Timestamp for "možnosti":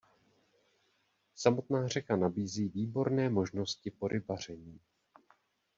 3.29-3.91